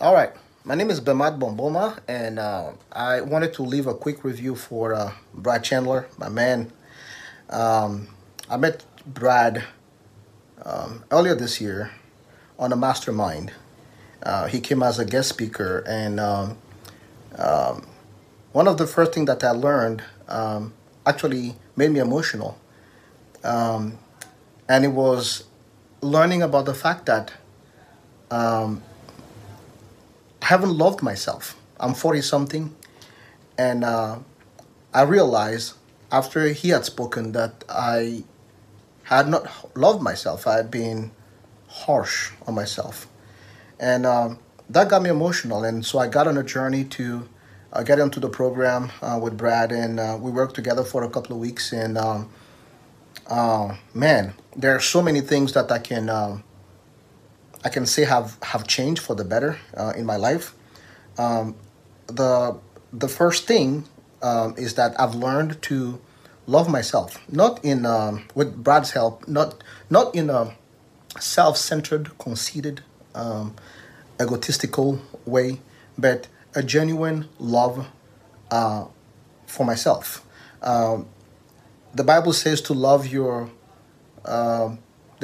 All 0.00 0.14
right. 0.14 0.30
My 0.62 0.76
name 0.76 0.90
is 0.90 1.00
Bemate 1.00 1.40
Bomboma, 1.40 1.98
and 2.06 2.38
uh, 2.38 2.70
I 2.92 3.20
wanted 3.20 3.52
to 3.54 3.64
leave 3.64 3.88
a 3.88 3.94
quick 3.94 4.22
review 4.22 4.54
for 4.54 4.94
uh, 4.94 5.12
Brad 5.34 5.64
Chandler, 5.64 6.06
my 6.16 6.28
man. 6.28 6.70
Um, 7.50 8.06
I 8.48 8.58
met 8.58 8.84
Brad 9.04 9.64
um, 10.64 11.02
earlier 11.10 11.34
this 11.34 11.60
year 11.60 11.90
on 12.60 12.72
a 12.72 12.76
mastermind. 12.76 13.52
Uh, 14.22 14.46
he 14.46 14.60
came 14.60 14.84
as 14.84 15.00
a 15.00 15.04
guest 15.04 15.30
speaker, 15.30 15.82
and 15.84 16.20
um, 16.20 16.58
um, 17.36 17.84
one 18.52 18.68
of 18.68 18.78
the 18.78 18.86
first 18.86 19.12
things 19.12 19.26
that 19.26 19.42
I 19.42 19.50
learned 19.50 20.04
um, 20.28 20.74
actually 21.06 21.56
made 21.74 21.90
me 21.90 21.98
emotional. 21.98 22.56
Um, 23.42 23.98
and 24.68 24.84
it 24.84 24.92
was 24.92 25.42
learning 26.02 26.42
about 26.42 26.66
the 26.66 26.74
fact 26.74 27.06
that 27.06 27.32
haven't 30.48 30.76
loved 30.76 31.02
myself. 31.02 31.56
I'm 31.78 31.94
40 31.94 32.22
something, 32.22 32.74
and 33.58 33.84
uh, 33.84 34.18
I 34.94 35.02
realized 35.02 35.74
after 36.10 36.48
he 36.48 36.70
had 36.70 36.84
spoken 36.84 37.32
that 37.32 37.64
I 37.68 38.24
had 39.04 39.28
not 39.28 39.76
loved 39.76 40.02
myself. 40.02 40.46
I 40.46 40.56
had 40.56 40.70
been 40.70 41.10
harsh 41.68 42.30
on 42.46 42.54
myself. 42.54 43.06
And 43.78 44.04
um, 44.04 44.38
that 44.68 44.88
got 44.88 45.02
me 45.02 45.10
emotional. 45.10 45.64
And 45.64 45.84
so 45.84 45.98
I 45.98 46.08
got 46.08 46.26
on 46.26 46.36
a 46.36 46.42
journey 46.42 46.84
to 46.84 47.28
uh, 47.72 47.82
get 47.82 47.98
into 47.98 48.20
the 48.20 48.28
program 48.28 48.90
uh, 49.02 49.18
with 49.22 49.36
Brad, 49.36 49.72
and 49.72 50.00
uh, 50.00 50.18
we 50.20 50.30
worked 50.30 50.54
together 50.54 50.84
for 50.84 51.04
a 51.04 51.10
couple 51.10 51.34
of 51.36 51.40
weeks. 51.40 51.72
And 51.72 51.96
um, 51.98 52.30
uh, 53.26 53.76
man, 53.94 54.34
there 54.56 54.74
are 54.74 54.80
so 54.80 55.02
many 55.02 55.20
things 55.20 55.52
that 55.52 55.70
I 55.70 55.78
can 55.78 56.08
um, 56.08 56.44
I 57.64 57.68
can 57.68 57.86
say 57.86 58.04
have 58.04 58.36
have 58.42 58.66
changed 58.66 59.02
for 59.02 59.14
the 59.14 59.24
better 59.24 59.58
uh, 59.76 59.92
in 59.96 60.06
my 60.06 60.16
life. 60.16 60.54
Um, 61.18 61.56
the 62.06 62.56
the 62.92 63.08
first 63.08 63.46
thing 63.46 63.84
um, 64.22 64.54
is 64.56 64.74
that 64.74 64.98
I've 65.00 65.14
learned 65.14 65.60
to 65.62 66.00
love 66.46 66.68
myself, 66.68 67.20
not 67.30 67.64
in 67.64 67.84
um, 67.84 68.24
with 68.34 68.62
Brad's 68.62 68.92
help, 68.92 69.26
not 69.26 69.62
not 69.90 70.14
in 70.14 70.30
a 70.30 70.54
self-centered, 71.18 72.16
conceited, 72.18 72.82
um, 73.14 73.56
egotistical 74.20 75.00
way, 75.24 75.60
but 75.96 76.28
a 76.54 76.62
genuine 76.62 77.28
love 77.38 77.88
uh, 78.50 78.84
for 79.46 79.66
myself. 79.66 80.24
Um, 80.62 81.06
the 81.94 82.04
Bible 82.04 82.32
says 82.32 82.60
to 82.62 82.72
love 82.72 83.06
your. 83.06 83.50
Uh, 84.24 84.76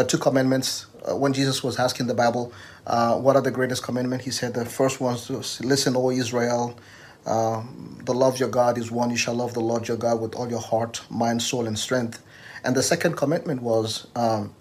are 0.00 0.04
two 0.06 0.18
commandments. 0.18 0.86
Uh, 1.06 1.16
when 1.16 1.32
Jesus 1.32 1.62
was 1.62 1.78
asking 1.78 2.06
the 2.06 2.14
Bible, 2.14 2.52
uh, 2.86 3.16
what 3.18 3.36
are 3.36 3.42
the 3.42 3.50
greatest 3.50 3.82
commandments? 3.82 4.24
He 4.24 4.30
said 4.30 4.54
the 4.54 4.64
first 4.64 5.00
one 5.00 5.14
is 5.14 5.60
listen, 5.60 5.96
O 5.96 6.10
Israel. 6.10 6.78
Uh, 7.26 7.62
the 8.04 8.14
love 8.14 8.40
your 8.40 8.48
God 8.48 8.78
is 8.78 8.90
one. 8.90 9.10
You 9.10 9.16
shall 9.16 9.34
love 9.34 9.54
the 9.54 9.60
Lord 9.60 9.86
your 9.86 9.96
God 9.96 10.20
with 10.20 10.34
all 10.34 10.48
your 10.48 10.60
heart, 10.60 11.02
mind, 11.10 11.42
soul, 11.42 11.66
and 11.66 11.78
strength. 11.78 12.22
And 12.64 12.74
the 12.74 12.82
second 12.82 13.16
commitment 13.16 13.62
was, 13.62 14.06
um, 14.16 14.54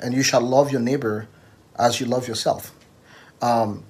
and 0.00 0.14
you 0.14 0.22
shall 0.22 0.40
love 0.40 0.70
your 0.70 0.80
neighbor 0.80 1.28
as 1.78 2.00
you 2.00 2.06
love 2.06 2.28
yourself. 2.28 2.72
Um, 3.42 3.84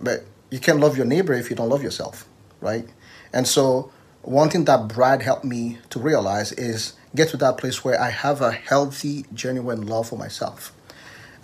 but 0.00 0.24
you 0.50 0.58
can't 0.58 0.80
love 0.80 0.96
your 0.96 1.06
neighbor 1.06 1.32
if 1.34 1.50
you 1.50 1.56
don't 1.56 1.68
love 1.68 1.82
yourself, 1.82 2.26
right? 2.60 2.86
And 3.32 3.46
so, 3.46 3.92
one 4.22 4.50
thing 4.50 4.64
that 4.64 4.88
Brad 4.88 5.22
helped 5.22 5.44
me 5.44 5.78
to 5.90 5.98
realize 5.98 6.52
is 6.52 6.94
get 7.14 7.28
to 7.30 7.36
that 7.38 7.58
place 7.58 7.84
where 7.84 8.00
I 8.00 8.10
have 8.10 8.40
a 8.40 8.52
healthy, 8.52 9.26
genuine 9.34 9.86
love 9.86 10.08
for 10.08 10.18
myself. 10.18 10.72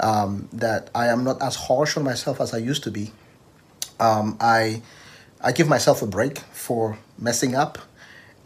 Um, 0.01 0.49
that 0.53 0.91
I 0.95 1.09
am 1.09 1.25
not 1.25 1.43
as 1.43 1.57
harsh 1.57 1.97
on 1.97 2.05
myself 2.05 2.41
as 2.41 2.55
I 2.55 2.59
used 2.59 2.85
to 2.85 2.91
be. 2.91 3.13
Um, 3.99 4.37
I 4.41 4.83
I 5.41 5.51
give 5.51 5.69
myself 5.69 6.03
a 6.03 6.07
break 6.07 6.39
for 6.53 6.99
messing 7.19 7.57
up, 7.57 7.79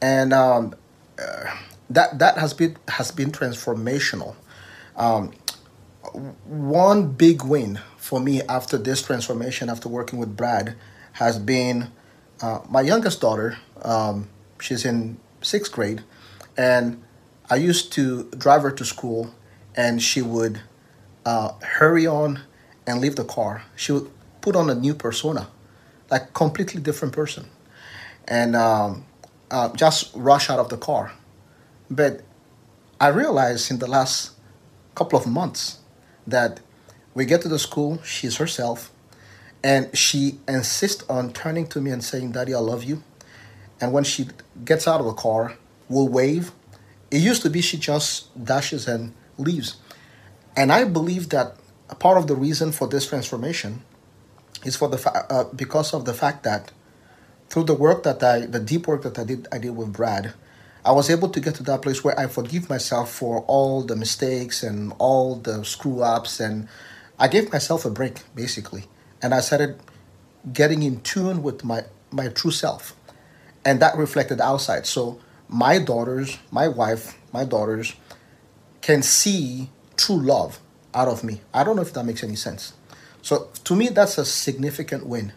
and 0.00 0.32
um, 0.32 0.74
uh, 1.18 1.54
that 1.90 2.18
that 2.20 2.38
has 2.38 2.54
been 2.54 2.78
has 2.88 3.10
been 3.10 3.32
transformational. 3.32 4.34
Um, 4.96 5.32
one 6.46 7.12
big 7.12 7.44
win 7.44 7.80
for 7.98 8.18
me 8.18 8.40
after 8.42 8.78
this 8.78 9.02
transformation, 9.02 9.68
after 9.68 9.90
working 9.90 10.18
with 10.18 10.34
Brad, 10.34 10.74
has 11.12 11.38
been 11.38 11.90
uh, 12.40 12.60
my 12.68 12.80
youngest 12.80 13.20
daughter. 13.20 13.58
Um, 13.82 14.28
she's 14.60 14.84
in 14.84 15.18
sixth 15.40 15.72
grade, 15.72 16.02
and 16.56 17.02
I 17.50 17.56
used 17.56 17.92
to 17.94 18.24
drive 18.30 18.62
her 18.62 18.70
to 18.70 18.84
school, 18.84 19.34
and 19.74 20.02
she 20.02 20.22
would 20.22 20.60
uh, 21.26 21.52
hurry 21.62 22.06
on 22.06 22.40
and 22.86 23.00
leave 23.00 23.16
the 23.16 23.24
car. 23.24 23.64
She 23.76 23.92
would 23.92 24.10
put 24.40 24.56
on 24.56 24.70
a 24.70 24.74
new 24.74 24.94
persona, 24.94 25.48
like 26.10 26.32
completely 26.34 26.80
different 26.80 27.14
person, 27.14 27.48
and 28.26 28.54
um, 28.54 29.04
uh, 29.50 29.74
just 29.74 30.12
rush 30.14 30.48
out 30.48 30.58
of 30.58 30.68
the 30.68 30.76
car. 30.76 31.12
But 31.90 32.22
I 33.00 33.08
realized 33.08 33.70
in 33.70 33.80
the 33.80 33.88
last 33.88 34.30
couple 34.94 35.18
of 35.18 35.26
months 35.26 35.78
that 36.26 36.60
we 37.14 37.24
get 37.24 37.42
to 37.42 37.48
the 37.48 37.58
school, 37.58 38.00
she's 38.02 38.36
herself, 38.36 38.91
and 39.64 39.96
she 39.96 40.38
insists 40.48 41.04
on 41.08 41.32
turning 41.32 41.66
to 41.68 41.80
me 41.80 41.90
and 41.90 42.02
saying, 42.02 42.32
Daddy, 42.32 42.54
I 42.54 42.58
love 42.58 42.84
you. 42.84 43.02
And 43.80 43.92
when 43.92 44.04
she 44.04 44.28
gets 44.64 44.86
out 44.86 45.00
of 45.00 45.06
the 45.06 45.12
car, 45.12 45.56
we'll 45.88 46.08
wave. 46.08 46.52
It 47.10 47.18
used 47.18 47.42
to 47.42 47.50
be 47.50 47.60
she 47.60 47.76
just 47.76 48.44
dashes 48.44 48.88
and 48.88 49.14
leaves. 49.38 49.76
And 50.56 50.72
I 50.72 50.84
believe 50.84 51.30
that 51.30 51.56
a 51.88 51.94
part 51.94 52.18
of 52.18 52.26
the 52.26 52.34
reason 52.34 52.72
for 52.72 52.88
this 52.88 53.06
transformation 53.08 53.82
is 54.64 54.76
for 54.76 54.88
the 54.88 54.98
fa- 54.98 55.26
uh, 55.30 55.44
because 55.54 55.92
of 55.94 56.04
the 56.04 56.14
fact 56.14 56.42
that 56.44 56.72
through 57.48 57.64
the 57.64 57.74
work 57.74 58.02
that 58.04 58.22
I, 58.22 58.46
the 58.46 58.60
deep 58.60 58.86
work 58.86 59.02
that 59.02 59.18
I 59.18 59.24
did, 59.24 59.48
I 59.52 59.58
did 59.58 59.76
with 59.76 59.92
Brad, 59.92 60.32
I 60.84 60.92
was 60.92 61.10
able 61.10 61.28
to 61.28 61.40
get 61.40 61.54
to 61.56 61.62
that 61.64 61.82
place 61.82 62.02
where 62.02 62.18
I 62.18 62.26
forgive 62.26 62.68
myself 62.68 63.12
for 63.12 63.42
all 63.46 63.82
the 63.82 63.94
mistakes 63.94 64.62
and 64.62 64.92
all 64.98 65.36
the 65.36 65.64
screw 65.64 66.02
ups, 66.02 66.40
and 66.40 66.66
I 67.18 67.28
gave 67.28 67.52
myself 67.52 67.84
a 67.84 67.90
break 67.90 68.22
basically, 68.34 68.84
and 69.22 69.32
I 69.32 69.40
started 69.40 69.78
getting 70.52 70.82
in 70.82 71.00
tune 71.00 71.42
with 71.42 71.64
my 71.64 71.84
my 72.10 72.28
true 72.28 72.50
self, 72.50 72.94
and 73.64 73.80
that 73.80 73.96
reflected 73.96 74.40
outside. 74.40 74.86
So 74.86 75.20
my 75.48 75.78
daughters, 75.78 76.38
my 76.50 76.68
wife, 76.68 77.16
my 77.32 77.44
daughters 77.44 77.94
can 78.80 79.02
see 79.02 79.70
true 79.96 80.20
love 80.20 80.58
out 80.94 81.08
of 81.08 81.24
me. 81.24 81.40
I 81.54 81.64
don't 81.64 81.76
know 81.76 81.82
if 81.82 81.92
that 81.94 82.04
makes 82.04 82.22
any 82.22 82.36
sense. 82.36 82.74
So 83.22 83.48
to 83.64 83.76
me, 83.76 83.88
that's 83.88 84.18
a 84.18 84.24
significant 84.24 85.06
win. 85.06 85.32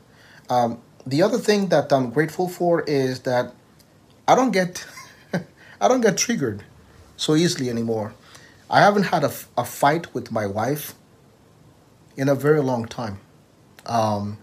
Um, 0.49 0.81
the 1.05 1.21
other 1.21 1.37
thing 1.37 1.67
that 1.67 1.93
I'm 1.93 2.09
grateful 2.09 2.49
for 2.49 2.81
is 2.81 3.21
that 3.21 3.53
I 4.27 4.35
don't 4.35 4.51
get 4.51 4.85
I 5.81 5.87
don't 5.87 6.01
get 6.01 6.17
triggered 6.17 6.63
so 7.15 7.35
easily 7.35 7.69
anymore. 7.69 8.13
I 8.69 8.81
haven't 8.81 9.03
had 9.03 9.23
a, 9.23 9.31
a 9.57 9.63
fight 9.63 10.13
with 10.13 10.31
my 10.31 10.47
wife 10.47 10.95
in 12.17 12.27
a 12.27 12.35
very 12.35 12.61
long 12.61 12.85
time. 12.85 13.19
Um, 13.85 14.37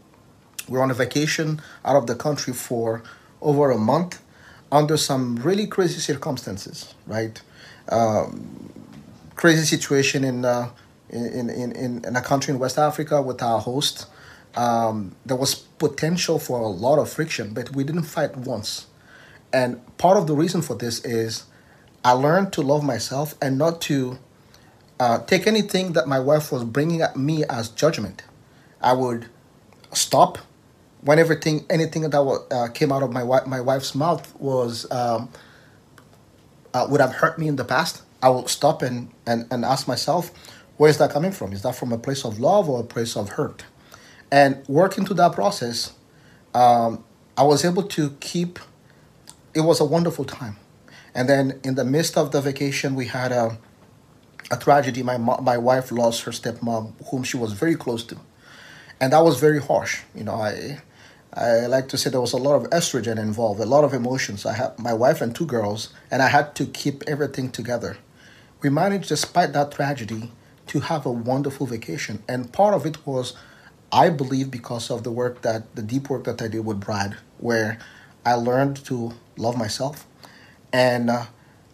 we're 0.69 0.82
on 0.82 0.91
a 0.91 0.94
vacation 0.94 1.60
out 1.84 1.97
of 1.97 2.06
the 2.06 2.14
country 2.14 2.53
for 2.53 3.03
over 3.41 3.70
a 3.70 3.78
month 3.78 4.22
under 4.70 4.97
some 4.97 5.36
really 5.36 5.66
crazy 5.66 6.00
circumstances, 6.00 6.94
right? 7.06 7.41
Um, 7.88 8.70
crazy 9.34 9.64
situation 9.64 10.25
in, 10.25 10.44
uh, 10.44 10.70
in, 11.10 11.50
in, 11.50 11.72
in, 11.72 12.04
in 12.04 12.16
a 12.16 12.22
country 12.22 12.54
in 12.54 12.60
West 12.60 12.78
Africa 12.78 13.20
with 13.20 13.42
our 13.42 13.60
host. 13.60 14.06
Um, 14.54 15.14
there 15.26 15.36
was 15.36 15.54
potential 15.54 16.38
for 16.38 16.60
a 16.60 16.69
lot 16.69 16.98
of 16.98 17.10
friction, 17.10 17.54
but 17.54 17.75
we 17.75 17.84
didn't 17.84 18.04
fight 18.04 18.36
once. 18.36 18.86
And 19.52 19.81
part 19.98 20.16
of 20.16 20.26
the 20.26 20.34
reason 20.34 20.62
for 20.62 20.75
this 20.75 21.04
is 21.04 21.44
I 22.04 22.12
learned 22.12 22.52
to 22.54 22.62
love 22.62 22.82
myself 22.82 23.34
and 23.42 23.58
not 23.58 23.81
to 23.82 24.19
uh, 24.98 25.19
take 25.25 25.47
anything 25.47 25.92
that 25.92 26.06
my 26.06 26.19
wife 26.19 26.52
was 26.52 26.64
bringing 26.64 27.02
at 27.02 27.16
me 27.16 27.44
as 27.44 27.69
judgment. 27.69 28.22
I 28.81 28.94
would 28.94 29.28
stop 29.92 30.38
when 31.03 31.19
everything, 31.19 31.67
anything 31.69 32.02
that 32.02 32.46
uh, 32.50 32.69
came 32.69 32.93
out 32.93 33.02
of 33.02 33.12
my 33.12 33.22
wife, 33.22 33.46
my 33.46 33.61
wife's 33.61 33.94
mouth 33.94 34.34
was 34.38 34.90
um, 34.90 35.28
uh, 36.72 36.87
would 36.88 37.00
have 37.00 37.12
hurt 37.12 37.38
me 37.38 37.49
in 37.49 37.56
the 37.56 37.64
past. 37.64 38.02
I 38.22 38.28
will 38.28 38.46
stop 38.46 38.82
and, 38.82 39.11
and, 39.26 39.46
and 39.50 39.64
ask 39.64 39.88
myself, 39.88 40.31
where 40.76 40.88
is 40.88 40.99
that 40.99 41.11
coming 41.11 41.32
from? 41.32 41.52
Is 41.52 41.62
that 41.62 41.75
from 41.75 41.93
a 41.93 41.99
place 41.99 42.25
of 42.25 42.38
love 42.38 42.69
or 42.69 42.81
a 42.81 42.84
place 42.84 43.17
of 43.17 43.31
hurt? 43.31 43.64
And 44.31 44.62
working 44.69 45.05
through 45.05 45.17
that 45.17 45.32
process, 45.32 45.93
um, 46.55 47.05
I 47.37 47.43
was 47.43 47.64
able 47.64 47.82
to 47.84 48.11
keep 48.20 48.58
it 49.55 49.61
was 49.61 49.81
a 49.81 49.84
wonderful 49.84 50.25
time. 50.25 50.56
And 51.14 51.28
then 51.28 51.61
in 51.62 51.75
the 51.75 51.84
midst 51.84 52.17
of 52.17 52.32
the 52.32 52.40
vacation, 52.40 52.94
we 52.94 53.06
had 53.06 53.32
a, 53.32 53.58
a 54.50 54.56
tragedy. 54.56 55.02
My, 55.02 55.19
my 55.19 55.58
wife 55.58 55.93
lost 55.93 56.22
her 56.22 56.31
stepmom, 56.31 56.94
whom 57.11 57.22
she 57.22 57.37
was 57.37 57.52
very 57.52 57.75
close 57.75 58.02
to. 58.05 58.17
And 59.02 59.12
that 59.12 59.25
was 59.25 59.40
very 59.40 59.60
harsh. 59.60 60.02
You 60.14 60.22
know, 60.22 60.37
I, 60.37 60.78
I 61.34 61.66
like 61.66 61.88
to 61.88 61.99
say 61.99 62.08
there 62.08 62.20
was 62.20 62.32
a 62.32 62.37
lot 62.37 62.54
of 62.54 62.70
estrogen 62.70 63.19
involved, 63.19 63.60
a 63.60 63.66
lot 63.66 63.82
of 63.82 63.93
emotions. 63.93 64.46
I 64.46 64.52
had 64.52 64.78
my 64.78 64.94
wife 64.94 65.20
and 65.20 65.34
two 65.34 65.44
girls, 65.44 65.93
and 66.08 66.22
I 66.22 66.28
had 66.28 66.54
to 66.54 66.66
keep 66.66 67.02
everything 67.08 67.50
together. 67.50 67.96
We 68.62 68.70
managed, 68.70 69.08
despite 69.08 69.52
that 69.54 69.72
tragedy, 69.72 70.31
to 70.69 70.81
have 70.81 71.04
a 71.04 71.10
wonderful 71.10 71.66
vacation. 71.66 72.22
And 72.28 72.52
part 72.52 72.75
of 72.75 72.87
it 72.87 73.04
was 73.04 73.34
I 73.93 74.08
believe 74.08 74.52
because 74.52 74.88
of 74.88 75.02
the 75.02 75.10
work 75.10 75.43
that 75.43 75.75
the 75.75 75.82
deep 75.82 76.08
work 76.08 76.22
that 76.25 76.40
I 76.40 76.46
did 76.46 76.64
with 76.64 76.78
Brad, 76.78 77.16
where 77.38 77.78
I 78.25 78.34
learned 78.34 78.76
to 78.84 79.14
love 79.37 79.58
myself 79.58 80.06
and 80.72 81.10
uh, 81.10 81.26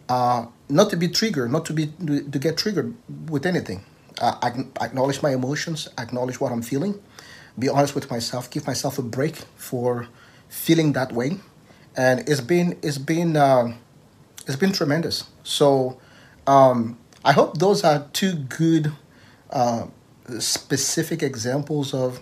uh, 0.08 0.46
not 0.70 0.88
to 0.90 0.96
be 0.96 1.08
triggered, 1.08 1.52
not 1.52 1.66
to 1.66 1.74
be 1.74 1.88
to 1.98 2.38
get 2.38 2.56
triggered 2.56 2.94
with 3.28 3.44
anything. 3.44 3.84
Acknowledge 4.20 5.23
my 5.23 5.32
emotions, 5.32 5.88
acknowledge 5.99 6.41
what 6.41 6.53
I'm 6.53 6.62
feeling, 6.62 7.00
be 7.59 7.69
honest 7.69 7.94
with 7.94 8.11
myself, 8.11 8.50
give 8.50 8.67
myself 8.67 8.99
a 8.99 9.03
break 9.03 9.37
for 9.56 10.09
feeling 10.49 10.93
that 10.94 11.12
way, 11.12 11.38
and 11.97 12.29
it's 12.29 12.41
been 12.41 12.79
it's 12.82 12.99
been 12.99 13.37
uh, 13.37 13.75
it's 14.47 14.56
been 14.56 14.73
tremendous. 14.73 15.25
So 15.44 16.00
um, 16.47 16.99
I 17.25 17.32
hope 17.32 17.59
those 17.59 17.85
are 17.85 18.09
two 18.12 18.35
good 18.35 18.93
uh, 19.50 19.87
specific 20.38 21.23
examples 21.23 21.94
of 21.94 22.20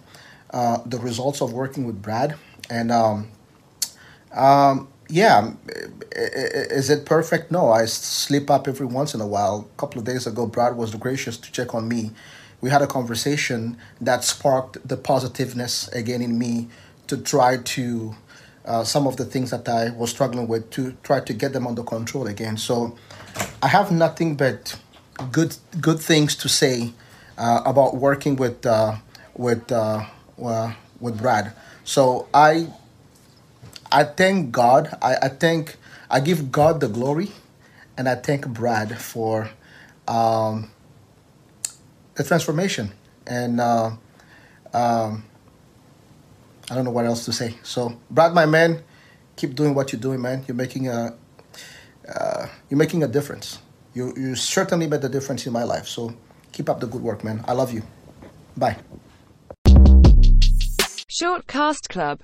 uh, 0.50 0.78
the 0.86 0.98
results 0.98 1.40
of 1.40 1.52
working 1.52 1.84
with 1.84 2.00
Brad. 2.02 2.36
And 2.70 2.90
um, 2.90 3.28
um, 4.32 4.88
yeah, 5.08 5.52
is 6.14 6.90
it 6.90 7.06
perfect? 7.06 7.50
No, 7.50 7.70
I 7.70 7.84
slip 7.86 8.50
up 8.50 8.66
every 8.66 8.86
once 8.86 9.14
in 9.14 9.20
a 9.20 9.26
while. 9.26 9.68
A 9.76 9.80
couple 9.80 9.98
of 9.98 10.04
days 10.04 10.26
ago, 10.26 10.46
Brad 10.46 10.76
was 10.76 10.94
gracious 10.94 11.36
to 11.38 11.52
check 11.52 11.74
on 11.74 11.88
me. 11.88 12.10
We 12.60 12.70
had 12.70 12.82
a 12.82 12.86
conversation 12.86 13.76
that 14.00 14.24
sparked 14.24 14.86
the 14.86 14.96
positiveness 14.96 15.88
again 15.88 16.22
in 16.22 16.38
me 16.38 16.68
to 17.06 17.16
try 17.16 17.58
to 17.58 18.16
uh, 18.64 18.82
some 18.82 19.06
of 19.06 19.16
the 19.16 19.24
things 19.24 19.50
that 19.50 19.68
I 19.68 19.90
was 19.90 20.10
struggling 20.10 20.48
with 20.48 20.70
to 20.70 20.96
try 21.02 21.20
to 21.20 21.32
get 21.32 21.52
them 21.52 21.66
under 21.66 21.84
control 21.84 22.26
again. 22.26 22.56
So 22.56 22.96
I 23.62 23.68
have 23.68 23.92
nothing 23.92 24.36
but 24.36 24.78
good 25.30 25.56
good 25.80 26.00
things 26.00 26.34
to 26.36 26.48
say 26.48 26.92
uh, 27.38 27.62
about 27.64 27.96
working 27.96 28.36
with 28.36 28.66
uh, 28.66 28.96
with 29.36 29.70
uh, 29.70 30.04
with 30.98 31.18
Brad. 31.18 31.52
So 31.84 32.28
I 32.34 32.68
I 33.96 34.04
thank 34.04 34.52
God. 34.52 34.96
I, 35.00 35.16
I 35.22 35.28
thank 35.28 35.76
I 36.10 36.20
give 36.20 36.52
God 36.52 36.80
the 36.80 36.88
glory, 36.88 37.32
and 37.96 38.08
I 38.08 38.14
thank 38.14 38.46
Brad 38.46 38.98
for 39.00 39.48
um, 40.06 40.70
the 42.14 42.24
transformation. 42.24 42.92
And 43.26 43.60
uh, 43.60 43.90
um, 44.74 45.24
I 46.70 46.74
don't 46.74 46.84
know 46.84 46.90
what 46.90 47.06
else 47.06 47.24
to 47.24 47.32
say. 47.32 47.56
So 47.62 47.98
Brad, 48.10 48.34
my 48.34 48.46
man, 48.46 48.82
keep 49.36 49.54
doing 49.54 49.74
what 49.74 49.92
you're 49.92 50.00
doing, 50.00 50.20
man. 50.20 50.44
You're 50.46 50.60
making 50.64 50.88
a 50.88 51.16
uh, 52.06 52.46
you're 52.68 52.78
making 52.78 53.02
a 53.02 53.08
difference. 53.08 53.58
You 53.94 54.12
you 54.16 54.34
certainly 54.36 54.86
made 54.86 55.02
a 55.02 55.08
difference 55.08 55.46
in 55.46 55.52
my 55.52 55.64
life. 55.64 55.88
So 55.88 56.14
Keep 56.56 56.70
up 56.70 56.80
the 56.80 56.86
good 56.86 57.02
work, 57.02 57.22
man. 57.22 57.44
I 57.46 57.52
love 57.52 57.70
you. 57.70 57.82
Bye. 58.56 58.78
Shortcast 61.10 61.88
Club 61.90 62.14